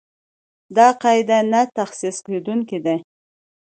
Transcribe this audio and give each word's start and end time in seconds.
دا 0.77 0.87
قاعده 1.01 1.37
نه 1.51 1.61
تخصیص 1.77 2.17
کېدونکې 2.27 2.79
ده. 2.85 2.95